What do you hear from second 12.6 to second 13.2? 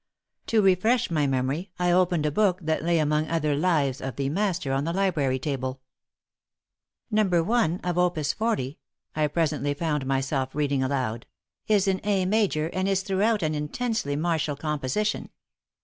and is